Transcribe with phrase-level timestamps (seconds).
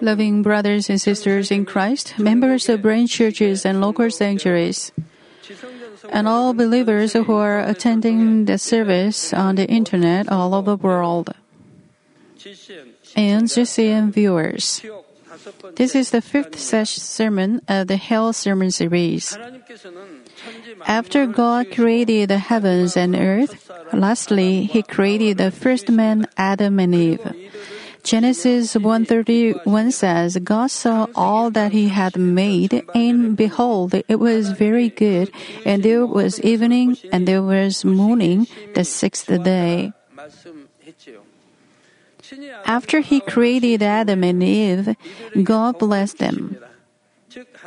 [0.00, 4.90] Loving brothers and sisters in Christ, members of branch churches and local sanctuaries,
[6.10, 11.30] and all believers who are attending the service on the internet all over the world,
[13.14, 14.82] and GCN viewers.
[15.76, 19.36] This is the fifth sermon of the Hell Sermon series.
[20.86, 26.94] After God created the heavens and earth, lastly, He created the first man, Adam and
[26.94, 27.20] Eve.
[28.06, 34.94] Genesis 1:31 says, God saw all that he had made, and behold, it was very
[34.94, 35.34] good,
[35.66, 38.46] and there was evening, and there was morning,
[38.78, 39.90] the sixth day.
[42.64, 44.94] After he created Adam and Eve,
[45.42, 46.62] God blessed them.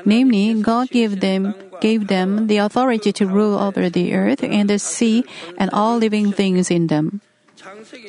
[0.07, 4.79] Namely, God gave them gave them the authority to rule over the earth and the
[4.79, 5.23] sea
[5.59, 7.21] and all living things in them.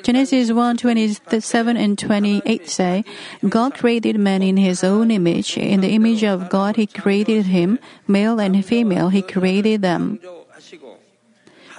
[0.02, 3.04] Genesis 1 27 and 28 say,
[3.48, 5.56] God created man in his own image.
[5.56, 7.78] In the image of God, he created him.
[8.06, 10.20] Male and female, he created them.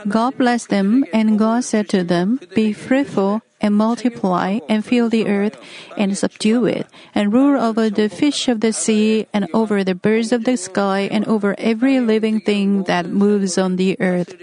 [0.07, 5.27] God blessed them, and God said to them, Be fruitful and multiply and fill the
[5.27, 5.57] earth
[5.95, 10.31] and subdue it and rule over the fish of the sea and over the birds
[10.31, 14.33] of the sky and over every living thing that moves on the earth.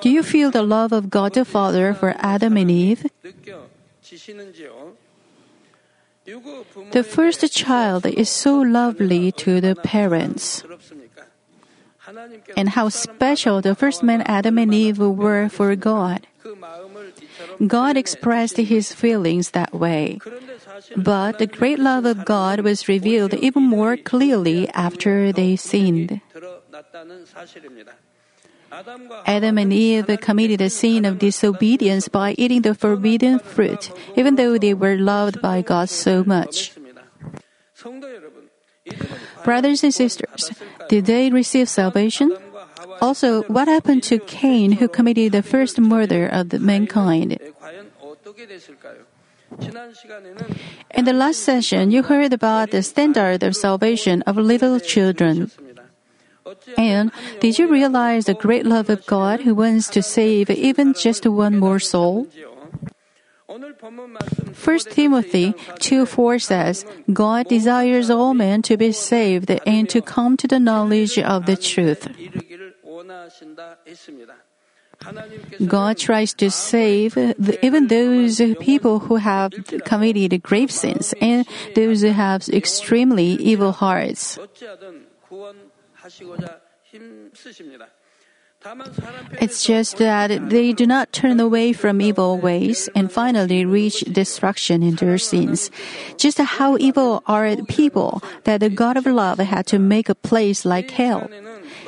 [0.00, 3.04] Do you feel the love of God the Father for Adam and Eve?
[6.92, 10.64] The first child is so lovely to the parents.
[12.56, 16.26] And how special the first man Adam and Eve were for God.
[17.66, 20.18] God expressed his feelings that way.
[20.96, 26.20] But the great love of God was revealed even more clearly after they sinned.
[29.26, 34.58] Adam and Eve committed a sin of disobedience by eating the forbidden fruit, even though
[34.58, 36.72] they were loved by God so much.
[39.44, 40.50] Brothers and sisters,
[40.88, 42.36] did they receive salvation?
[43.00, 47.38] Also, what happened to Cain who committed the first murder of mankind?
[50.94, 55.50] In the last session, you heard about the standard of salvation of little children.
[56.76, 61.26] And did you realize the great love of God who wants to save even just
[61.26, 62.26] one more soul?
[63.50, 70.36] 1 Timothy 2 4 says, God desires all men to be saved and to come
[70.36, 72.06] to the knowledge of the truth.
[75.66, 77.16] God tries to save
[77.62, 79.52] even those people who have
[79.84, 84.38] committed grave sins and those who have extremely evil hearts.
[89.40, 94.82] It's just that they do not turn away from evil ways and finally reach destruction
[94.82, 95.70] in their sins.
[96.18, 100.66] Just how evil are people that the God of love had to make a place
[100.66, 101.28] like hell.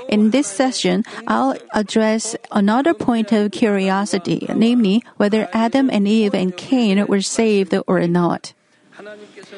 [0.08, 6.56] In this session, I'll address another point of curiosity, namely whether Adam and Eve and
[6.56, 8.54] Cain were saved or not.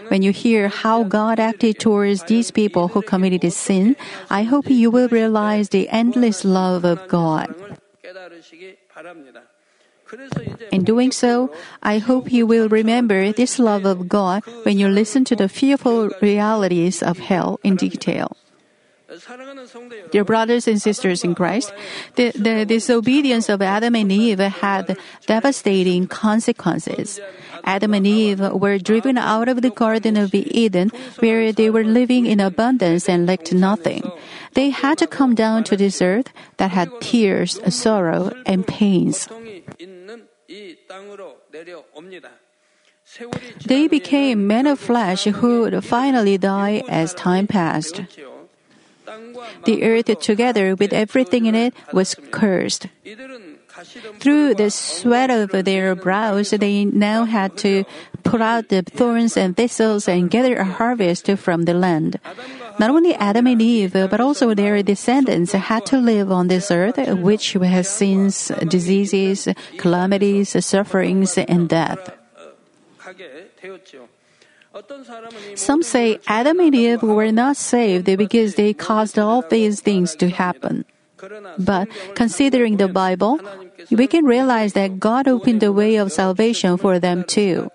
[0.09, 3.97] When you hear how God acted towards these people who committed sin,
[4.31, 7.55] I hope you will realize the endless love of God.
[10.71, 11.51] In doing so,
[11.83, 16.11] I hope you will remember this love of God when you listen to the fearful
[16.21, 18.37] realities of hell in detail.
[20.11, 21.73] Dear brothers and sisters in Christ,
[22.17, 27.21] the, the disobedience of Adam and Eve had devastating consequences.
[27.65, 32.27] Adam and Eve were driven out of the Garden of Eden, where they were living
[32.27, 34.11] in abundance and lacked nothing.
[34.55, 39.29] They had to come down to this earth that had tears, sorrow, and pains.
[43.65, 48.03] They became men of flesh who would finally die as time passed.
[49.65, 52.87] The earth, together with everything in it, was cursed.
[54.21, 57.85] Through the sweat of their brows, they now had to
[58.23, 62.19] put out the thorns and thistles and gather a harvest from the land.
[62.79, 66.97] Not only Adam and Eve, but also their descendants had to live on this earth,
[67.19, 72.15] which has sins, diseases, calamities, sufferings, and death.
[75.55, 80.29] Some say Adam and Eve were not saved because they caused all these things to
[80.31, 80.85] happen.
[81.59, 83.41] But considering the Bible,
[83.91, 87.71] we can realize that God opened the way of salvation for them too.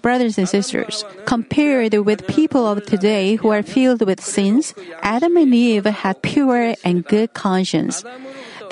[0.00, 5.54] Brothers and sisters, compared with people of today who are filled with sins, Adam and
[5.54, 8.02] Eve had pure and good conscience.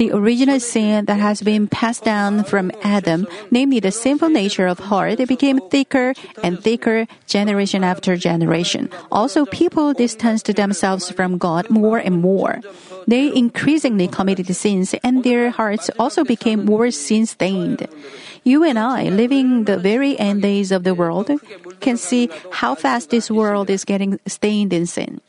[0.00, 4.78] The original sin that has been passed down from Adam, namely the sinful nature of
[4.78, 8.88] heart, became thicker and thicker generation after generation.
[9.12, 12.64] Also, people distanced themselves from God more and more.
[13.06, 17.84] They increasingly committed sins and their hearts also became more sin stained.
[18.42, 21.28] You and I, living the very end days of the world,
[21.80, 22.30] can see
[22.64, 25.20] how fast this world is getting stained in sin.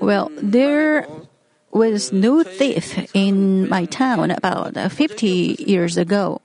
[0.00, 1.06] Well, there
[1.72, 6.40] was no thief in my town about 50 years ago.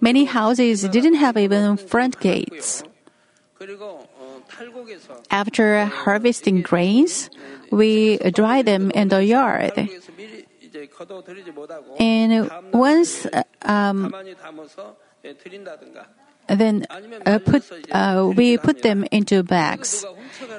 [0.00, 2.82] Many houses didn't have even front gates.
[5.30, 7.30] After harvesting grains,
[7.70, 9.72] we dry them in the yard.
[11.98, 13.26] And once
[13.62, 14.14] um,
[16.48, 16.86] then
[17.24, 20.04] uh, put uh, we put them into bags.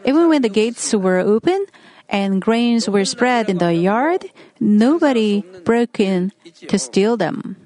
[0.06, 1.66] Even when the gates were open
[2.10, 4.30] and grains were spread in the yard,
[4.60, 6.31] nobody broke in
[6.68, 7.57] to steal them.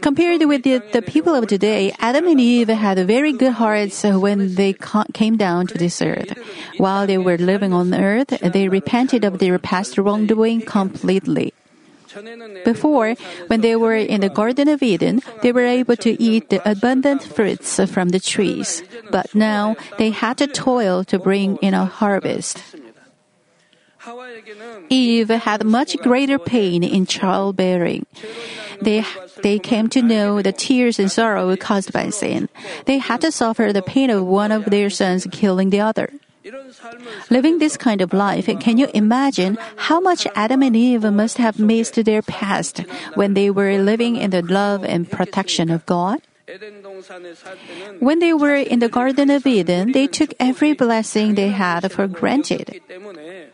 [0.00, 4.54] Compared with the, the, people of today, Adam and Eve had very good hearts when
[4.54, 4.74] they
[5.12, 6.32] came down to this earth.
[6.78, 11.52] While they were living on earth, they repented of their past wrongdoing completely.
[12.64, 13.14] Before,
[13.46, 17.22] when they were in the Garden of Eden, they were able to eat the abundant
[17.22, 18.82] fruits from the trees.
[19.10, 22.62] But now they had to toil to bring in a harvest.
[24.88, 28.06] Eve had much greater pain in childbearing.
[28.80, 29.04] They,
[29.42, 32.48] they came to know the tears and sorrow caused by sin.
[32.86, 36.10] They had to suffer the pain of one of their sons killing the other.
[37.30, 41.58] Living this kind of life, can you imagine how much Adam and Eve must have
[41.58, 42.78] missed their past
[43.14, 46.20] when they were living in the love and protection of God?
[48.00, 52.06] When they were in the Garden of Eden, they took every blessing they had for
[52.06, 52.80] granted.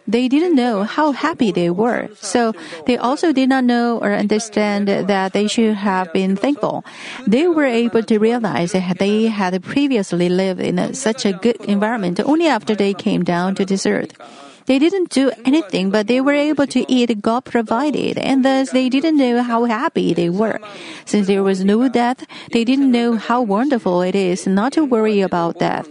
[0.06, 2.52] They didn't know how happy they were, so
[2.86, 6.84] they also did not know or understand that they should have been thankful.
[7.26, 12.20] They were able to realize that they had previously lived in such a good environment
[12.20, 14.12] only after they came down to this earth.
[14.68, 18.92] They didn't do anything, but they were able to eat God provided, and thus they
[18.92, 20.60] didn't know how happy they were.
[21.08, 25.24] Since there was no death, they didn't know how wonderful it is not to worry
[25.24, 25.88] about death.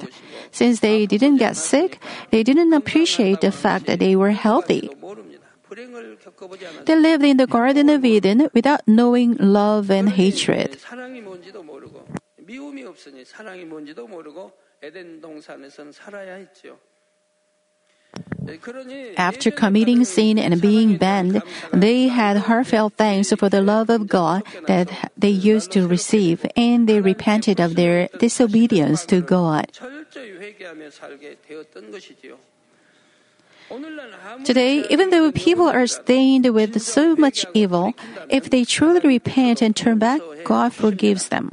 [0.52, 1.98] Since they didn't get sick,
[2.30, 4.94] they didn't appreciate the fact that they were healthy.
[6.86, 10.78] They lived in the Garden of Eden without knowing love and hatred.
[19.18, 21.42] After committing sin and being banned,
[21.74, 26.88] they had heartfelt thanks for the love of God that they used to receive, and
[26.88, 29.68] they repented of their disobedience to God.
[34.46, 37.94] Today, even though people are stained with so much evil,
[38.30, 41.52] if they truly repent and turn back, God forgives them.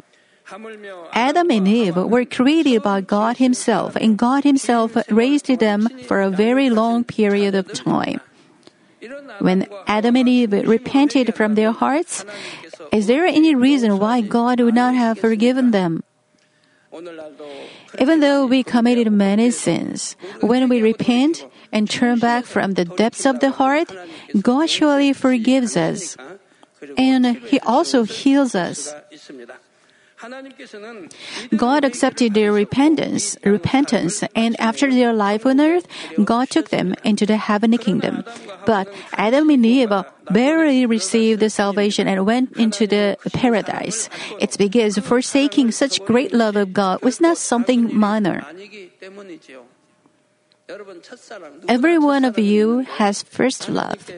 [1.13, 6.31] Adam and Eve were created by God Himself, and God Himself raised them for a
[6.31, 8.21] very long period of time.
[9.39, 12.25] When Adam and Eve repented from their hearts,
[12.93, 16.05] is there any reason why God would not have forgiven them?
[17.99, 23.27] Even though we committed many sins, when we repent and turn back from the depths
[23.27, 23.91] of the heart,
[24.41, 26.17] God surely forgives us.
[26.97, 28.95] And He also heals us.
[31.57, 35.87] God accepted their repentance, repentance, and after their life on earth,
[36.23, 38.25] God took them into the heavenly kingdom.
[38.67, 39.93] But Adam and Eve
[40.31, 44.09] barely received the salvation and went into the paradise.
[44.41, 48.45] It's because forsaking such great love of God was not something minor.
[51.69, 54.11] Every one of you has first love.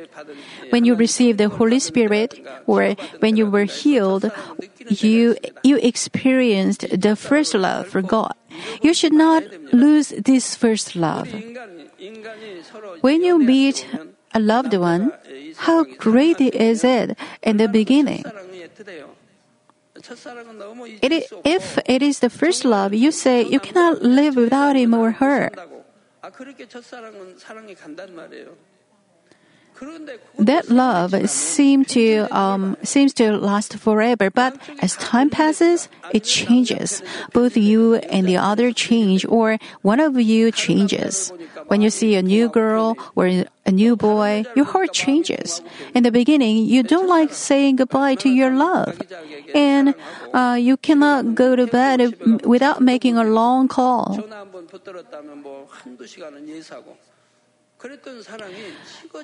[0.70, 4.30] When you received the Holy Spirit or when you were healed,
[4.88, 8.34] you, you experienced the first love for God.
[8.80, 11.28] You should not lose this first love.
[13.00, 13.86] When you meet
[14.32, 15.12] a loved one,
[15.56, 18.24] how great is it in the beginning?
[21.02, 25.10] It, if it is the first love, you say you cannot live without him or
[25.12, 25.50] her.
[30.38, 37.02] That love seems to um, seems to last forever, but as time passes, it changes.
[37.32, 41.30] Both you and the other change, or one of you changes.
[41.68, 45.60] When you see a new girl or a new boy, your heart changes.
[45.94, 49.00] In the beginning, you don't like saying goodbye to your love,
[49.54, 49.94] and
[50.32, 54.22] uh, you cannot go to bed without making a long call.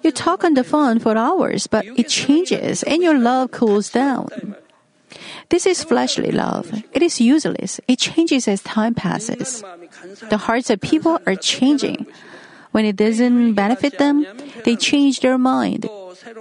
[0.02, 4.56] You talk on the phone for hours, but it changes and your love cools down.
[5.48, 6.72] This is fleshly love.
[6.92, 7.80] It is useless.
[7.88, 9.62] It changes as time passes.
[10.30, 12.06] The hearts of people are changing.
[12.72, 14.26] When it doesn't benefit them,
[14.64, 15.88] they change their mind.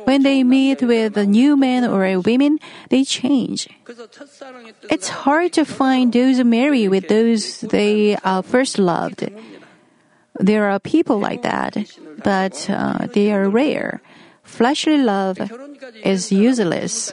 [0.05, 2.59] When they meet with a new man or a woman,
[2.89, 3.67] they change.
[4.89, 9.29] It's hard to find those who marry with those they uh, first loved.
[10.39, 11.77] There are people like that,
[12.23, 14.01] but uh, they are rare.
[14.43, 15.39] Fleshly love
[16.03, 17.11] is useless.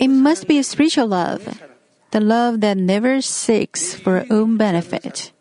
[0.00, 1.60] It must be a spiritual love,
[2.14, 5.32] the love that never seeks for own benefit,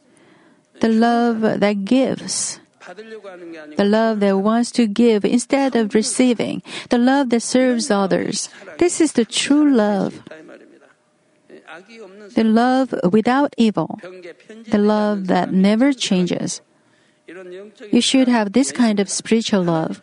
[0.82, 2.60] the love that gives,
[3.78, 8.50] the love that wants to give instead of receiving, the love that serves others.
[8.80, 10.24] This is the true love.
[12.34, 14.00] The love without evil,
[14.66, 16.62] the love that never changes.
[17.92, 20.02] You should have this kind of spiritual love.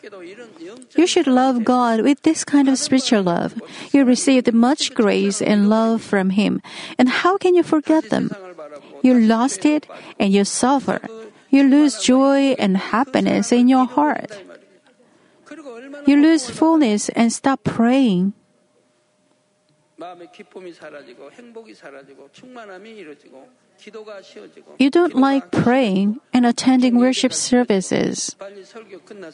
[0.97, 3.55] You should love God with this kind of spiritual love.
[3.93, 6.61] You received much grace and love from Him.
[6.99, 8.31] And how can you forget them?
[9.03, 9.87] You lost it
[10.19, 11.01] and you suffer.
[11.51, 14.43] You lose joy and happiness in your heart.
[16.07, 18.35] You lose fullness and stop praying.
[24.79, 28.37] You don't like praying and attending worship services.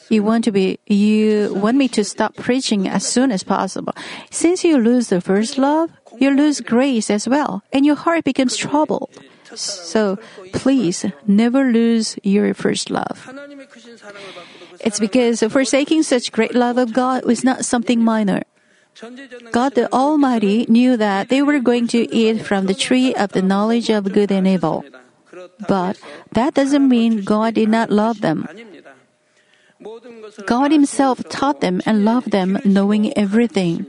[0.09, 3.93] You want to be you want me to stop preaching as soon as possible.
[4.31, 8.55] Since you lose the first love, you lose grace as well, and your heart becomes
[8.55, 9.11] troubled.
[9.55, 10.17] So
[10.53, 13.29] please never lose your first love.
[14.81, 18.43] It's because forsaking such great love of God was not something minor.
[19.51, 23.41] God the Almighty knew that they were going to eat from the tree of the
[23.41, 24.83] knowledge of good and evil.
[25.67, 25.99] But
[26.33, 28.47] that doesn't mean God did not love them.
[30.45, 33.85] God Himself taught them and loved them, knowing everything.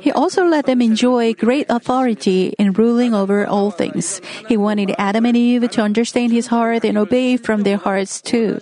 [0.00, 4.22] He also let them enjoy great authority in ruling over all things.
[4.48, 8.60] He wanted Adam and Eve to understand His heart and obey from their hearts too.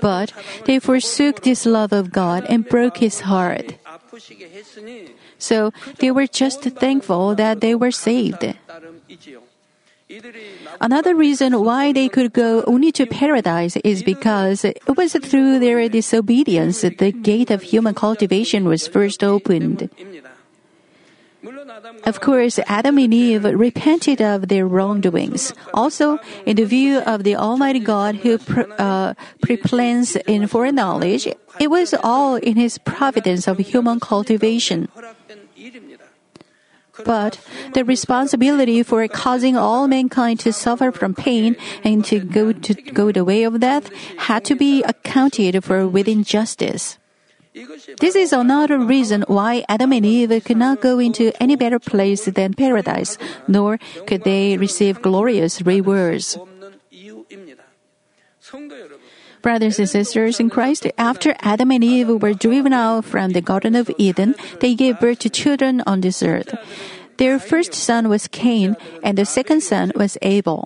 [0.00, 0.32] But
[0.64, 3.74] they forsook this love of God and broke his heart.
[5.38, 8.44] So they were just thankful that they were saved.
[10.80, 15.88] Another reason why they could go only to paradise is because it was through their
[15.88, 19.88] disobedience that the gate of human cultivation was first opened.
[22.04, 25.52] Of course, Adam and Eve repented of their wrongdoings.
[25.74, 31.26] Also, in the view of the Almighty God who pre- uh, preplans in foreknowledge,
[31.58, 34.88] it was all in His providence of human cultivation.
[37.04, 37.40] But
[37.72, 43.10] the responsibility for causing all mankind to suffer from pain and to go to go
[43.10, 43.90] the way of death
[44.28, 46.98] had to be accounted for within justice.
[48.00, 52.24] This is another reason why Adam and Eve could not go into any better place
[52.24, 56.38] than paradise, nor could they receive glorious rewards.
[59.42, 63.74] Brothers and sisters in Christ, after Adam and Eve were driven out from the Garden
[63.74, 66.54] of Eden, they gave birth to children on this earth.
[67.18, 70.64] Their first son was Cain, and the second son was Abel.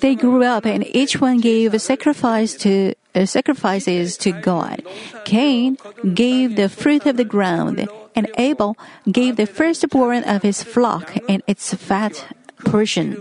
[0.00, 4.82] They grew up, and each one gave sacrifice to uh, sacrifices to God.
[5.24, 5.76] Cain
[6.14, 8.76] gave the fruit of the ground, and Abel
[9.10, 12.26] gave the firstborn of his flock and its fat
[12.64, 13.20] portion.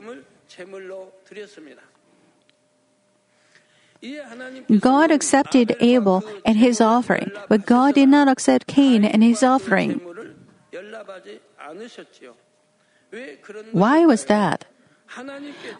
[4.80, 10.02] God accepted Abel and his offering, but God did not accept Cain and his offering.
[13.72, 14.66] Why was that?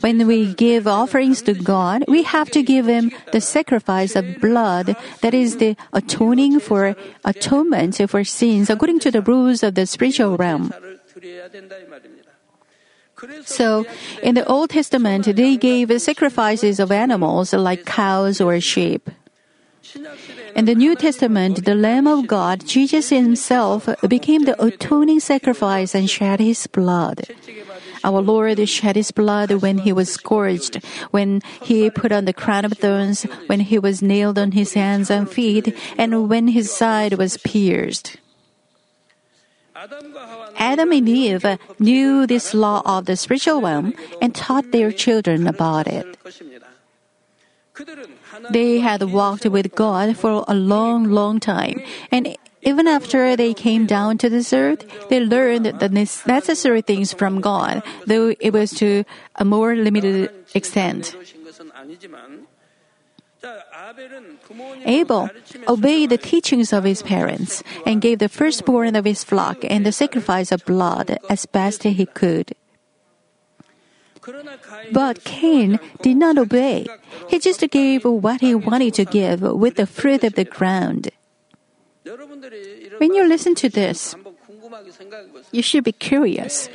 [0.02, 4.96] When we give offerings to God, we have to give Him the sacrifice of blood
[5.22, 10.36] that is the atoning for atonement for sins according to the rules of the spiritual
[10.36, 10.74] realm.
[13.46, 13.86] So,
[14.24, 19.10] in the Old Testament, they gave sacrifices of animals like cows or sheep.
[20.56, 26.10] In the New Testament, the Lamb of God, Jesus Himself, became the atoning sacrifice and
[26.10, 27.28] shed His blood.
[28.04, 32.66] Our Lord shed His blood when He was scourged, when He put on the crown
[32.66, 37.14] of thorns, when He was nailed on His hands and feet, and when His side
[37.16, 38.18] was pierced.
[40.56, 45.88] Adam and Eve knew this law of the spiritual realm and taught their children about
[45.88, 46.06] it.
[48.52, 53.86] They had walked with God for a long, long time, and even after they came
[53.86, 59.04] down to this earth, they learned the necessary things from God, though it was to
[59.36, 61.16] a more limited extent.
[64.86, 65.30] Abel
[65.68, 69.92] obeyed the teachings of his parents and gave the firstborn of his flock and the
[69.92, 72.54] sacrifice of blood as best he could.
[74.92, 76.86] But Cain did not obey.
[77.28, 81.10] He just gave what he wanted to give with the fruit of the ground.
[82.98, 84.16] When you listen to this,
[85.52, 86.70] you should be curious.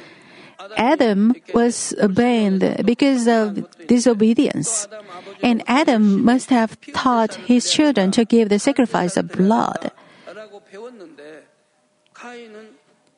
[0.76, 4.88] Adam was banned because of disobedience.
[5.42, 9.92] And Adam must have taught his children to give the sacrifice of blood.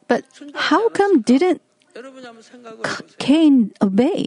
[0.08, 1.62] But how come didn't
[3.18, 4.26] Cain obey?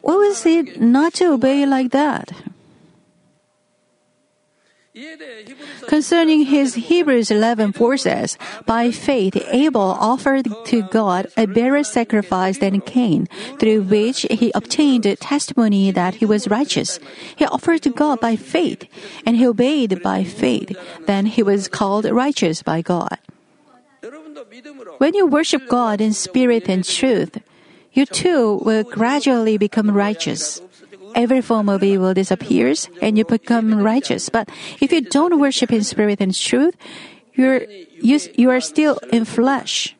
[0.00, 2.32] What was it not to obey like that?
[5.86, 12.58] Concerning his Hebrews 11 4 says, By faith Abel offered to God a better sacrifice
[12.58, 13.28] than Cain,
[13.60, 16.98] through which he obtained testimony that he was righteous.
[17.36, 18.84] He offered to God by faith,
[19.24, 20.76] and he obeyed by faith.
[21.06, 23.18] Then he was called righteous by God.
[24.98, 27.38] When you worship God in spirit and truth,
[27.92, 30.60] you too will gradually become righteous
[31.14, 34.28] every form of evil disappears and you become righteous.
[34.28, 34.48] But
[34.80, 36.76] if you don't worship in spirit and truth,
[37.34, 37.64] you're,
[38.00, 39.94] you, you are still in flesh.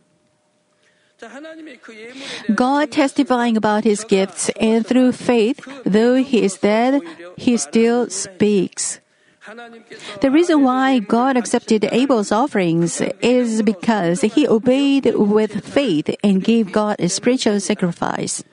[2.55, 7.03] God testifying about his gifts, and through faith, though he is dead,
[7.37, 9.01] he still speaks.
[10.21, 16.73] The reason why God accepted Abel's offerings is because he obeyed with faith and gave
[16.73, 18.45] God a spiritual sacrifice.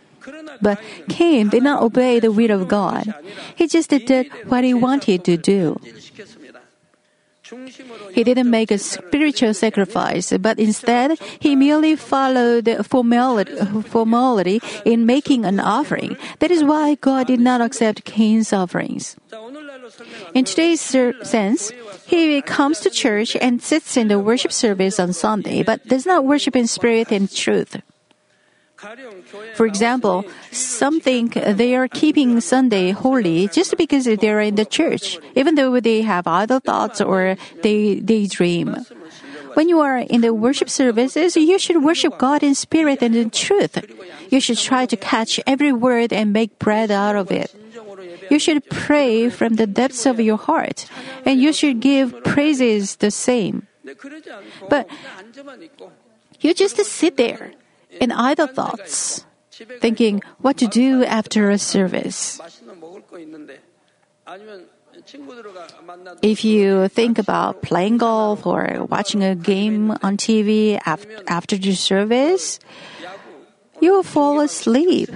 [0.62, 3.14] But Cain did not obey the will of God.
[3.56, 5.80] He just did what he wanted to do.
[8.12, 13.54] He didn't make a spiritual sacrifice, but instead he merely followed formality,
[13.86, 16.18] formality in making an offering.
[16.40, 19.16] That is why God did not accept Cain's offerings.
[20.34, 21.71] In today's sense,
[22.06, 26.26] he comes to church and sits in the worship service on Sunday, but does not
[26.26, 27.82] worship in spirit and truth.
[29.56, 34.65] For example, some think they are keeping Sunday holy just because they are in the
[34.65, 38.76] church, even though they have idle thoughts or they daydream.
[39.56, 43.30] When you are in the worship services, you should worship God in spirit and in
[43.30, 43.80] truth.
[44.30, 47.56] You should try to catch every word and make bread out of it.
[48.30, 50.88] You should pray from the depths of your heart,
[51.26, 53.68] and you should give praises the same.
[54.70, 54.90] But
[56.40, 57.52] you just sit there
[58.02, 59.26] in idle thoughts,
[59.80, 62.40] thinking what to do after a service.
[66.22, 72.60] If you think about playing golf or watching a game on TV after the service,
[73.82, 75.10] you will fall asleep.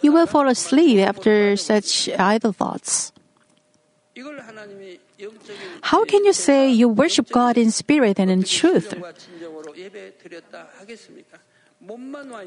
[0.00, 3.12] You will fall asleep after such idle thoughts.
[5.82, 8.94] How can you say you worship God in spirit and in truth?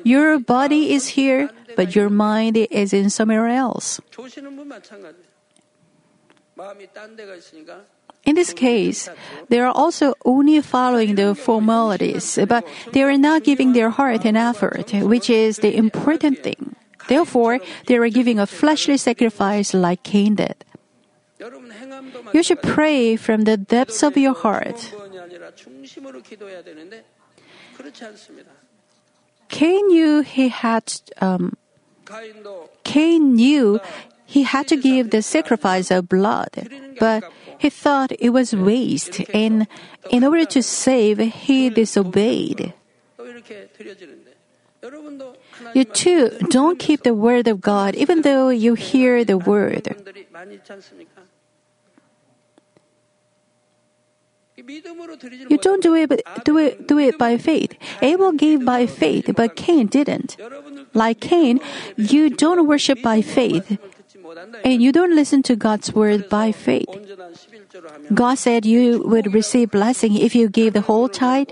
[0.04, 4.00] Your body is here, but your mind is in somewhere else.
[8.26, 9.10] In this case,
[9.50, 14.38] they are also only following the formalities, but they are not giving their heart and
[14.38, 16.76] effort, which is the important thing.
[17.10, 20.56] Therefore, they are giving a fleshly sacrifice like Cain did.
[22.34, 24.94] You should pray from the depths of your heart.
[29.50, 31.58] Cain knew he had um,
[32.84, 33.80] Cain knew
[34.26, 36.50] he had to give the sacrifice of blood,
[37.00, 37.24] but
[37.64, 39.68] he thought it was waste, and
[40.12, 42.74] in order to save, he disobeyed.
[45.74, 49.96] You too don't keep the word of God even though you hear the word.
[54.60, 57.80] You don't do it, do it, do it by faith.
[58.02, 60.36] Abel gave by faith, but Cain didn't.
[60.94, 61.62] Like Cain,
[61.96, 63.80] you don't worship by faith,
[64.64, 66.88] and you don't listen to God's word by faith.
[68.14, 71.50] God said you would receive blessing if you gave the whole tithe.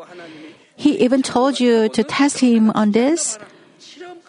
[0.76, 3.38] He even told you to test Him on this.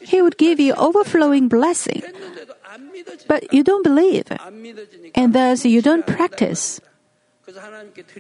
[0.01, 2.03] He would give you overflowing blessing.
[3.29, 4.27] But you don't believe,
[5.15, 6.81] and thus you don't practice.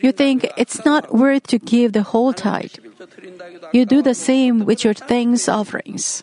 [0.00, 2.72] You think it's not worth to give the whole tithe.
[3.72, 6.22] You do the same with your thanks offerings.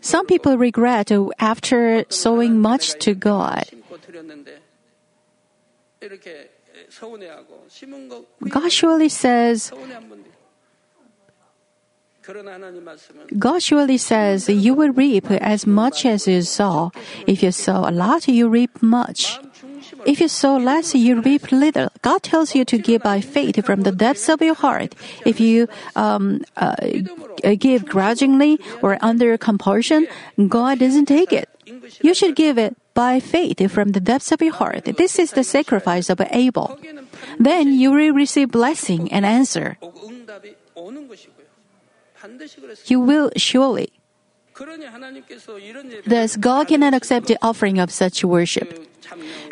[0.00, 3.64] Some people regret after sowing much to God.
[8.48, 9.72] God surely says,
[13.38, 16.92] God surely says, You will reap as much as you sow.
[17.26, 19.38] If you sow a lot, you reap much.
[20.04, 21.88] If you sow less, you reap little.
[22.02, 24.94] God tells you to give by faith from the depths of your heart.
[25.24, 26.76] If you um, uh,
[27.58, 30.06] give grudgingly or under compulsion,
[30.48, 31.48] God doesn't take it.
[32.02, 34.84] You should give it by faith from the depths of your heart.
[34.84, 36.78] This is the sacrifice of Abel.
[37.38, 39.78] Then you will receive blessing and answer.
[42.86, 43.92] You will surely.
[46.06, 48.86] Thus, God cannot accept the offering of such worship.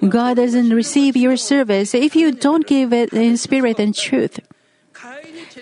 [0.09, 4.41] God doesn't receive your service if you don't give it in spirit and truth.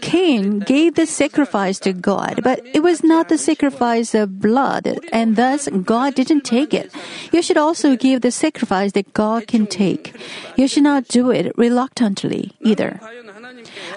[0.00, 5.36] Cain gave the sacrifice to God, but it was not the sacrifice of blood, and
[5.36, 6.92] thus God didn't take it.
[7.32, 10.14] You should also give the sacrifice that God can take.
[10.56, 13.00] You should not do it reluctantly either.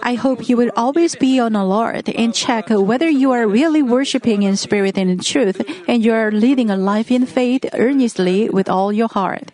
[0.01, 4.43] I hope you will always be on alert and check whether you are really worshiping
[4.43, 8.69] in spirit and in truth, and you are leading a life in faith earnestly with
[8.69, 9.51] all your heart.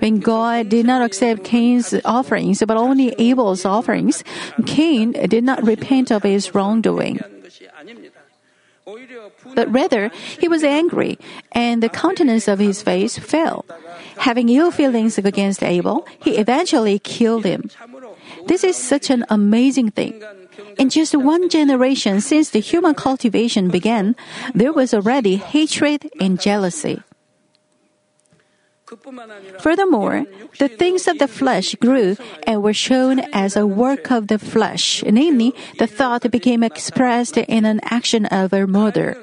[0.00, 4.22] When God did not accept Cain's offerings, but only Abel's offerings,
[4.66, 7.20] Cain did not repent of his wrongdoing.
[9.54, 11.18] But rather, he was angry,
[11.52, 13.66] and the countenance of his face fell.
[14.16, 17.68] Having ill feelings against Abel, he eventually killed him.
[18.48, 20.24] This is such an amazing thing.
[20.78, 24.16] In just one generation since the human cultivation began,
[24.54, 27.02] there was already hatred and jealousy.
[29.60, 30.24] Furthermore,
[30.58, 35.04] the things of the flesh grew and were shown as a work of the flesh,
[35.04, 39.20] namely, the thought became expressed in an action of her murder.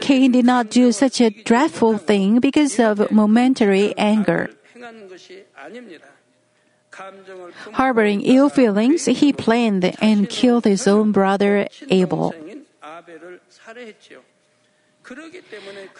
[0.00, 4.50] Cain did not do such a dreadful thing because of momentary anger.
[7.72, 12.34] Harboring ill feelings, he planned and killed his own brother Abel.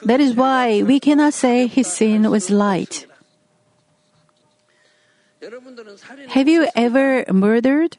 [0.05, 3.07] That is why we cannot say his sin was light.
[6.29, 7.97] Have you ever murdered?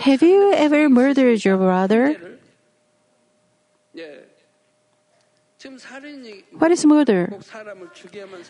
[0.00, 2.38] Have you ever murdered your brother?
[6.58, 7.34] What is murder?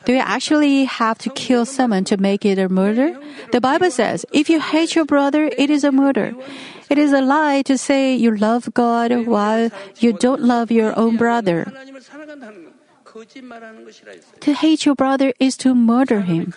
[0.04, 3.18] Do you actually have to kill someone to make it a murder?
[3.52, 6.34] The Bible says, if you hate your brother, it is a murder.
[6.90, 11.16] It is a lie to say you love God while you don't love your own
[11.16, 11.72] brother.
[14.40, 16.52] To hate your brother is to murder him.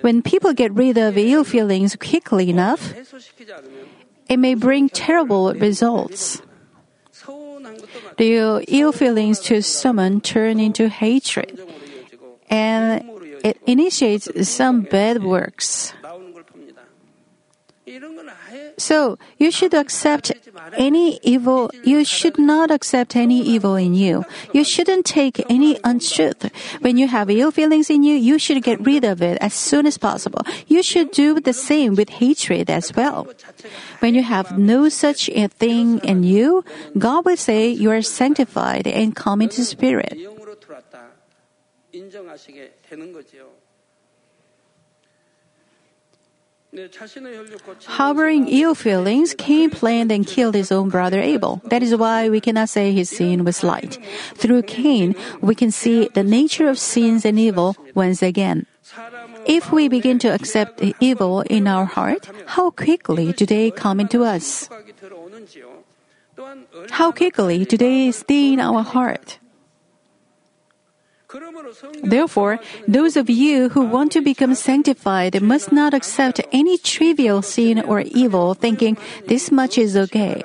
[0.00, 2.94] When people get rid of ill feelings quickly enough,
[4.28, 6.40] it may bring terrible results.
[8.20, 11.58] The ill feelings to someone turn into hatred,
[12.50, 13.02] and
[13.42, 15.94] it initiates some bad works.
[18.77, 20.31] So you should accept
[20.73, 21.69] any evil.
[21.83, 24.25] You should not accept any evil in you.
[24.53, 26.49] You shouldn't take any untruth.
[26.81, 29.85] When you have ill feelings in you, you should get rid of it as soon
[29.85, 30.41] as possible.
[30.67, 33.27] You should do the same with hatred as well.
[33.99, 36.65] When you have no such a thing in you,
[36.97, 40.17] God will say you are sanctified and come into spirit.
[40.17, 41.11] 영으로 들어왔다
[41.91, 43.48] 인정하시게 되는 거지요.
[47.86, 51.60] Harboring ill feelings, Cain planned and killed his own brother Abel.
[51.64, 53.98] That is why we cannot say his sin was light.
[54.34, 58.66] Through Cain, we can see the nature of sins and evil once again.
[59.46, 64.22] If we begin to accept evil in our heart, how quickly do they come into
[64.22, 64.68] us?
[66.90, 69.38] How quickly do they stay in our heart?
[72.02, 77.80] Therefore, those of you who want to become sanctified must not accept any trivial sin
[77.80, 80.42] or evil, thinking this much is okay.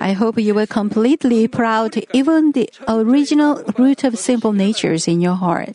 [0.00, 5.34] I hope you will completely proud even the original root of simple natures in your
[5.34, 5.74] heart.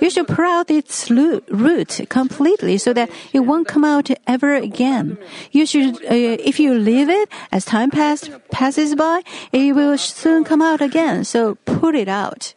[0.00, 5.18] You should pull out its root completely so that it won't come out ever again.
[5.52, 10.62] You should, uh, if you leave it, as time passes by, it will soon come
[10.62, 11.24] out again.
[11.24, 12.54] So pull it out.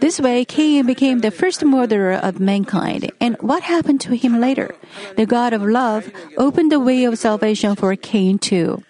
[0.00, 3.12] This way, Cain became the first murderer of mankind.
[3.20, 4.74] And what happened to him later?
[5.16, 8.82] The God of love opened the way of salvation for Cain too.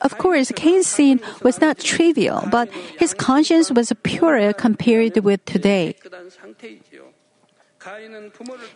[0.00, 5.96] Of course, Cain's sin was not trivial, but his conscience was purer compared with today.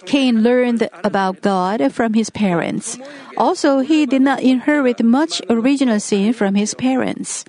[0.06, 2.98] Cain learned about God from his parents.
[3.36, 7.44] Also, he did not inherit much original sin from his parents.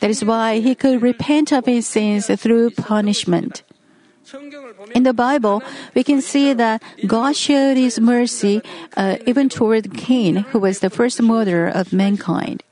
[0.00, 3.64] That is why he could repent of his sins through punishment.
[4.94, 5.62] In the Bible,
[5.94, 8.62] we can see that God showed his mercy
[8.96, 12.62] uh, even toward Cain, who was the first murderer of mankind.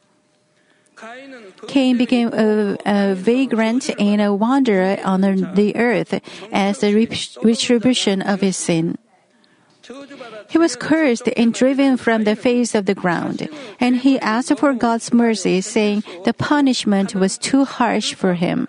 [1.69, 5.21] Cain became a, a, vagrant and a wanderer on
[5.55, 6.21] the earth
[6.53, 6.95] as the
[7.43, 8.99] retribution of his sin.
[10.51, 13.49] He was cursed and driven from the face of the ground,
[13.81, 18.69] and he asked for God's mercy, saying the punishment was too harsh for him.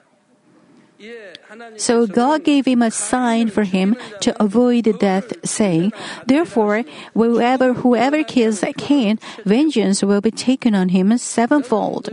[1.78, 5.94] So God gave him a sign for him to avoid death, saying,
[6.26, 6.84] Therefore,
[7.14, 12.10] whoever, whoever kills Cain, vengeance will be taken on him sevenfold.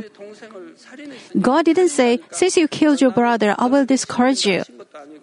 [1.41, 4.65] God didn't say, Since you killed your brother, I will discourage you.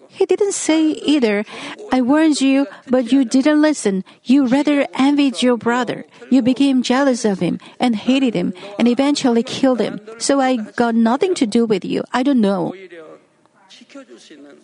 [0.08, 1.44] He didn't say either,
[1.90, 4.04] I warned you, but you didn't listen.
[4.22, 6.06] You rather envied your brother.
[6.30, 10.00] You became jealous of him and hated him and eventually killed him.
[10.18, 12.04] So I got nothing to do with you.
[12.12, 12.74] I don't know.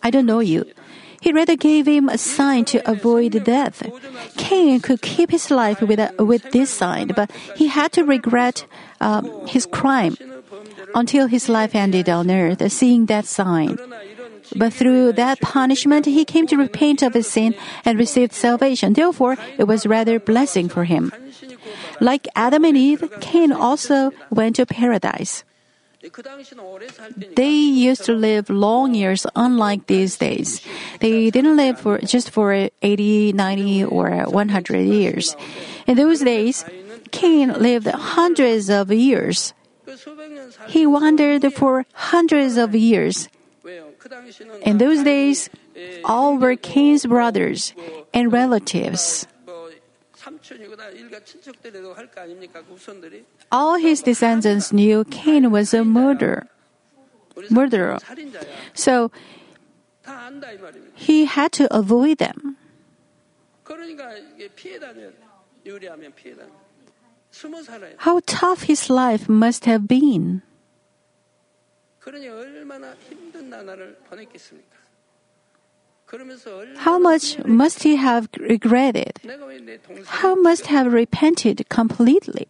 [0.02, 0.64] I don't know you.
[1.20, 3.84] He rather gave him a sign to avoid death.
[4.36, 8.66] Cain could keep his life with, a, with this sign, but he had to regret
[9.00, 10.16] um, his crime
[10.94, 13.76] until his life ended on earth, seeing that sign.
[14.56, 18.94] But through that punishment, he came to repent of his sin and received salvation.
[18.94, 21.12] Therefore, it was rather blessing for him.
[22.00, 25.44] Like Adam and Eve, Cain also went to paradise.
[27.36, 30.62] They used to live long years, unlike these days.
[31.00, 35.36] They didn't live for just for 80, 90, or 100 years.
[35.86, 36.64] In those days,
[37.10, 39.52] Cain lived hundreds of years.
[40.68, 43.28] He wandered for hundreds of years.
[44.62, 45.50] In those days,
[46.04, 47.74] all were Cain's brothers
[48.14, 49.26] and relatives.
[53.50, 56.48] All his descendants knew Cain was a murderer.
[57.50, 57.98] Murderer.
[58.74, 59.10] So
[60.94, 62.56] he had to avoid them.
[67.98, 70.42] How tough his life must have been.
[76.78, 79.20] How much must he have regretted?
[80.06, 82.48] How must have repented completely?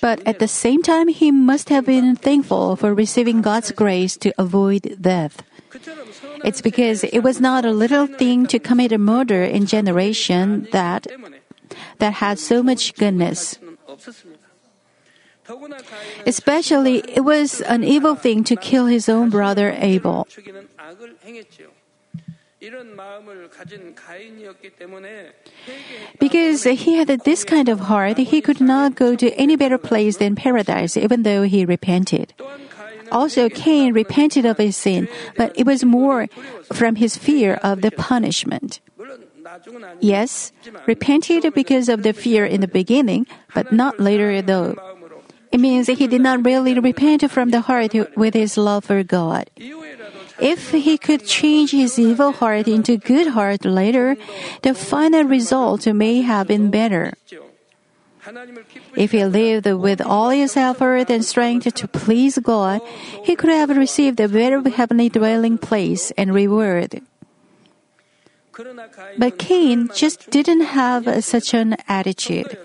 [0.00, 4.32] But at the same time, he must have been thankful for receiving God's grace to
[4.38, 5.42] avoid death.
[6.44, 11.06] It's because it was not a little thing to commit a murder in generation that
[11.98, 13.58] that had so much goodness.
[16.26, 20.26] Especially, it was an evil thing to kill his own brother Abel.
[26.18, 30.16] Because he had this kind of heart, he could not go to any better place
[30.16, 32.32] than paradise, even though he repented.
[33.12, 36.26] Also, Cain repented of his sin, but it was more
[36.72, 38.80] from his fear of the punishment.
[40.00, 40.52] Yes,
[40.86, 44.74] repented because of the fear in the beginning, but not later though.
[45.54, 49.46] It means he did not really repent from the heart with his love for God.
[50.40, 54.16] If he could change his evil heart into good heart later,
[54.62, 57.14] the final result may have been better.
[58.96, 62.82] If he lived with all his effort and strength to please God,
[63.22, 67.00] he could have received a better heavenly dwelling place and reward.
[69.18, 72.58] But Cain just didn't have such an attitude.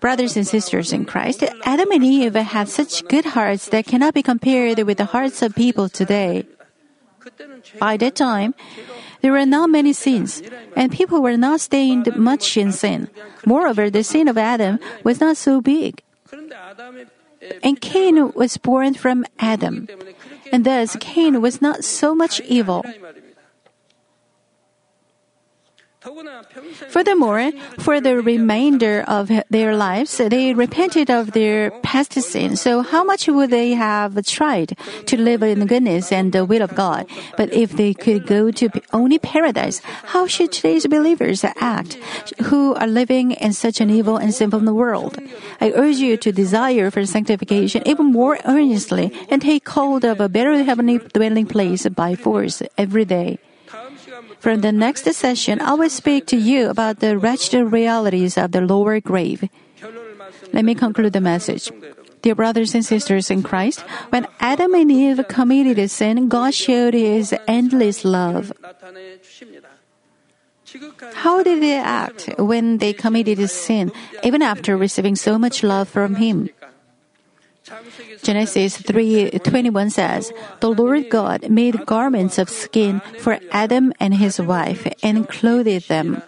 [0.00, 4.22] Brothers and sisters in Christ, Adam and Eve had such good hearts that cannot be
[4.22, 6.46] compared with the hearts of people today.
[7.78, 8.54] By that time,
[9.22, 10.42] there were not many sins,
[10.76, 13.08] and people were not stained much in sin.
[13.46, 16.02] Moreover, the sin of Adam was not so big.
[17.62, 19.88] And Cain was born from Adam,
[20.52, 22.84] and thus Cain was not so much evil.
[26.90, 32.56] Furthermore, for the remainder of their lives, they repented of their past sin.
[32.56, 36.60] So how much would they have tried to live in the goodness and the will
[36.60, 37.06] of God?
[37.38, 39.80] But if they could go to only paradise,
[40.12, 41.94] how should today's believers act
[42.52, 45.18] who are living in such an evil and sinful world?
[45.60, 50.28] I urge you to desire for sanctification even more earnestly and take hold of a
[50.28, 53.38] better heavenly dwelling place by force every day.
[54.38, 58.60] From the next session, I will speak to you about the wretched realities of the
[58.60, 59.48] lower grave.
[60.52, 61.70] Let me conclude the message.
[62.22, 66.94] Dear brothers and sisters in Christ, when Adam and Eve committed a sin, God showed
[66.94, 68.52] his endless love.
[71.12, 75.88] How did they act when they committed a sin, even after receiving so much love
[75.88, 76.48] from him?
[78.22, 84.84] Genesis 3:21 says, "The Lord God made garments of skin for Adam and his wife
[85.02, 86.22] and clothed them."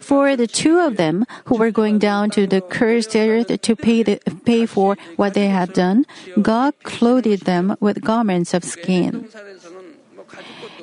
[0.00, 4.02] For the two of them who were going down to the cursed earth to pay,
[4.04, 6.04] the, pay for what they had done,
[6.40, 9.26] God clothed them with garments of skin.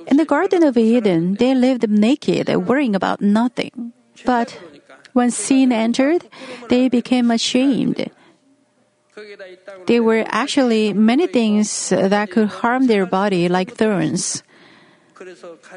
[0.08, 3.94] In the Garden of Eden, they lived naked, worrying about nothing.
[4.26, 4.58] But
[5.14, 6.26] when sin entered,
[6.70, 8.10] they became ashamed.
[9.88, 14.44] There were actually many things that could harm their body, like thorns.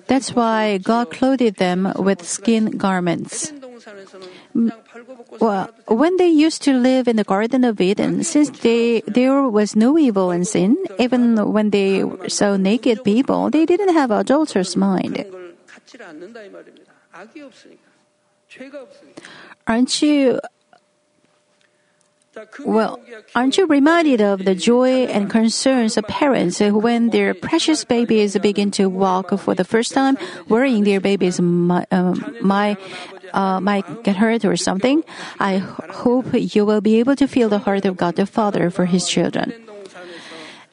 [0.06, 3.52] That's why God clothed them with skin garments.
[5.40, 9.74] Well, when they used to live in the Garden of Eden, since they, there was
[9.74, 15.26] no evil in sin, even when they saw naked people, they didn't have adulterous mind.
[19.66, 20.40] Aren't you
[22.64, 22.98] well,
[23.34, 28.70] aren't you reminded of the joy and concerns of parents when their precious babies begin
[28.72, 30.16] to walk for the first time,
[30.48, 32.78] worrying their babies might, uh, uh, might,
[33.34, 35.04] uh, might get hurt or something?
[35.40, 38.86] I hope you will be able to feel the heart of God the Father for
[38.86, 39.52] His children.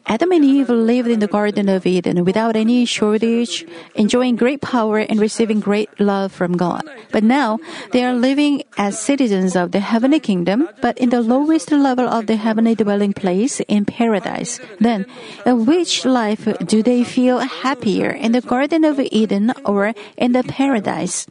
[0.10, 4.98] Adam and Eve lived in the Garden of Eden without any shortage, enjoying great power
[4.98, 6.82] and receiving great love from God.
[7.12, 7.60] But now
[7.92, 12.26] they are living as citizens of the heavenly kingdom, but in the lowest level of
[12.26, 14.60] the heavenly dwelling place in paradise.
[14.80, 15.06] Then,
[15.46, 20.42] in which life do they feel happier, in the Garden of Eden or in the
[20.42, 21.28] paradise?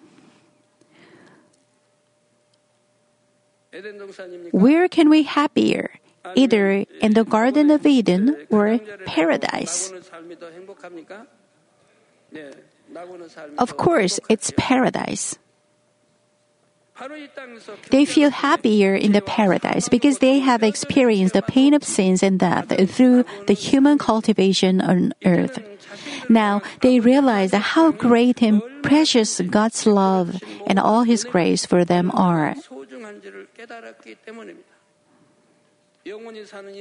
[4.53, 5.91] Where can we happier?
[6.35, 9.93] either in the Garden of Eden or paradise.
[13.59, 15.39] Of course, it's paradise.
[17.91, 22.41] They feel happier in the paradise because they have experienced the pain of sins and
[22.41, 25.63] death through the human cultivation on earth.
[26.29, 32.11] Now they realize how great and precious God's love and all His grace for them
[32.13, 32.57] are.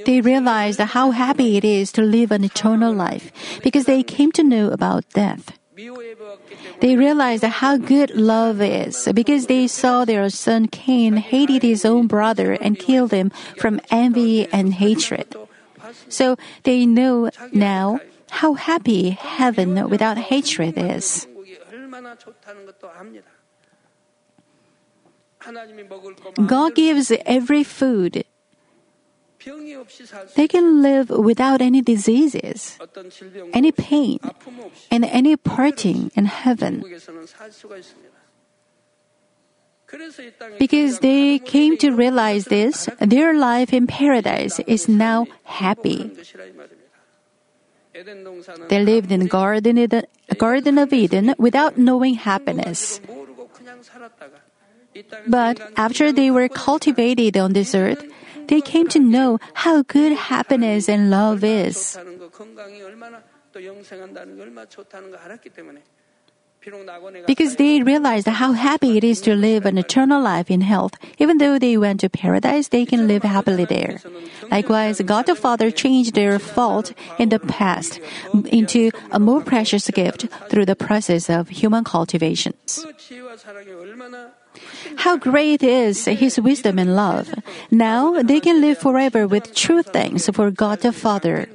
[0.04, 4.42] They realized how happy it is to live an eternal life because they came to
[4.42, 5.58] know about death.
[6.80, 12.06] They realized how good love is because they saw their son Cain hated his own
[12.06, 15.34] brother and killed him from envy and hatred.
[16.08, 21.26] So they know now how happy heaven without hatred is.
[26.46, 28.24] God gives every food
[30.34, 32.78] they can live without any diseases,
[33.52, 34.18] any pain,
[34.90, 36.84] and any parting in heaven.
[40.58, 46.10] Because they came to realize this, their life in paradise is now happy.
[48.68, 50.04] They lived in Garden, Eden,
[50.36, 53.00] Garden of Eden without knowing happiness.
[55.26, 58.04] But after they were cultivated on this earth,
[58.48, 61.96] they came to know how good happiness and love is.
[67.26, 70.94] Because they realized how happy it is to live an eternal life in health.
[71.18, 74.00] Even though they went to paradise, they can live happily there.
[74.50, 78.00] Likewise, God the Father changed their fault in the past
[78.50, 82.84] into a more precious gift through the process of human cultivations.
[85.04, 87.34] How great is His wisdom and love!
[87.70, 91.48] Now they can live forever with true thanks for God the Father.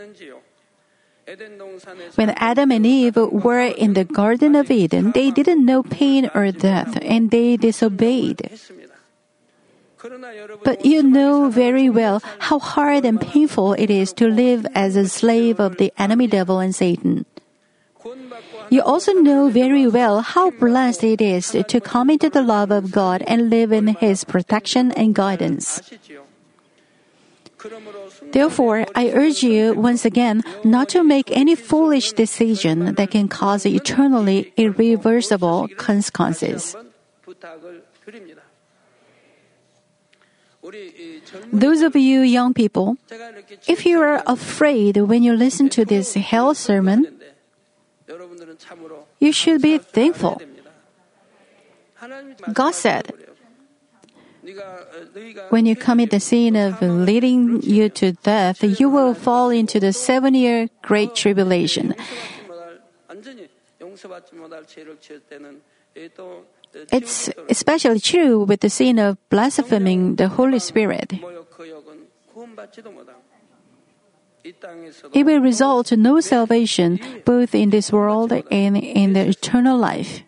[2.15, 6.51] When Adam and Eve were in the Garden of Eden, they didn't know pain or
[6.51, 8.59] death, and they disobeyed.
[10.63, 15.07] But you know very well how hard and painful it is to live as a
[15.07, 17.25] slave of the enemy devil and Satan.
[18.69, 22.91] You also know very well how blessed it is to come into the love of
[22.91, 25.81] God and live in His protection and guidance.
[28.31, 33.65] Therefore, I urge you once again not to make any foolish decision that can cause
[33.65, 36.75] eternally irreversible consequences.
[41.51, 42.97] Those of you young people,
[43.67, 47.22] if you are afraid when you listen to this hell sermon,
[49.19, 50.41] you should be thankful.
[52.53, 53.13] God said,
[55.49, 59.93] when you commit the sin of leading you to death, you will fall into the
[59.93, 61.95] seven year great tribulation.
[66.91, 71.13] It's especially true with the sin of blaspheming the Holy Spirit.
[74.43, 80.23] It will result in no salvation both in this world and in the eternal life.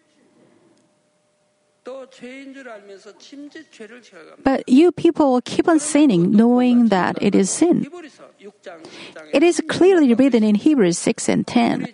[4.44, 7.88] But you people will keep on sinning knowing that it is sin.
[9.34, 11.88] It is clearly written in Hebrews 6 and 10.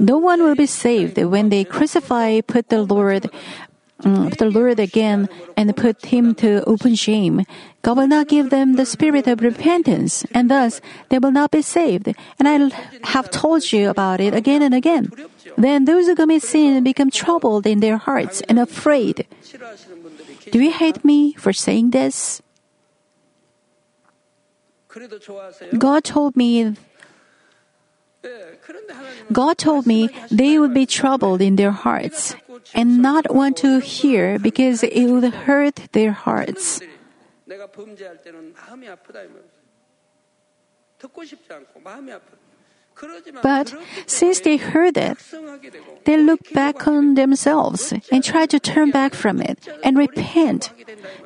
[0.00, 3.30] No one will be saved when they crucify, put the Lord
[4.04, 7.44] um, the Lord again and put him to open shame.
[7.82, 11.62] God will not give them the spirit of repentance, and thus they will not be
[11.62, 12.14] saved.
[12.38, 12.70] And I
[13.04, 15.10] have told you about it again and again.
[15.56, 19.26] Then those who commit sin become troubled in their hearts and afraid.
[20.50, 22.42] Do you hate me for saying this?
[25.78, 26.74] God told me
[29.32, 32.34] God told me they would be troubled in their hearts
[32.74, 36.80] and not want to hear because it would hurt their hearts.
[43.42, 43.74] But
[44.06, 45.18] since they heard it,
[46.04, 50.72] they look back on themselves and try to turn back from it and repent.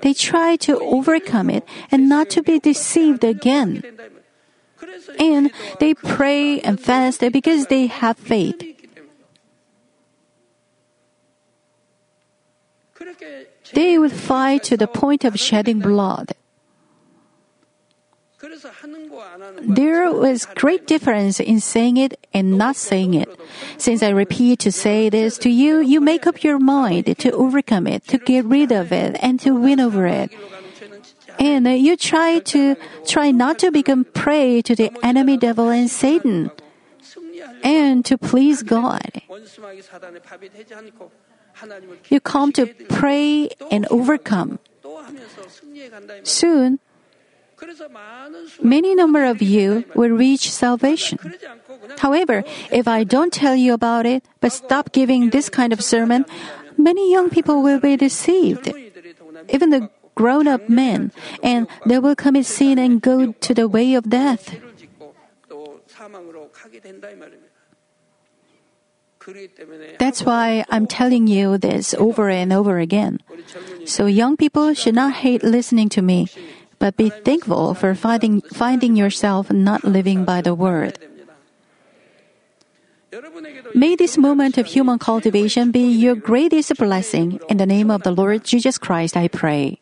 [0.02, 3.82] They try to overcome it and not to be deceived again.
[5.18, 8.60] And they pray and fast because they have faith.
[13.72, 16.32] They would fight to the point of shedding blood.
[19.62, 23.28] There was great difference in saying it and not saying it.
[23.78, 27.86] Since I repeat to say this to you, you make up your mind to overcome
[27.86, 30.30] it, to get rid of it, and to win over it.
[31.38, 32.76] And you try to
[33.06, 36.50] try not to become prey to the enemy devil and Satan,
[37.62, 39.22] and to please God.
[42.08, 44.58] You come to pray and overcome.
[46.24, 46.78] Soon,
[48.62, 51.18] many number of you will reach salvation.
[51.98, 56.24] However, if I don't tell you about it, but stop giving this kind of sermon,
[56.76, 58.72] many young people will be deceived.
[59.48, 63.94] Even the grown up men, and they will commit sin and go to the way
[63.94, 64.54] of death.
[69.98, 73.20] That's why I'm telling you this over and over again.
[73.86, 76.28] So young people should not hate listening to me,
[76.78, 80.98] but be thankful for finding, finding yourself not living by the word.
[83.74, 87.38] May this moment of human cultivation be your greatest blessing.
[87.48, 89.81] In the name of the Lord Jesus Christ, I pray.